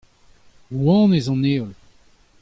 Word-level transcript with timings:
Rouanez 0.73 1.27
an 1.33 1.43
heol. 1.47 1.71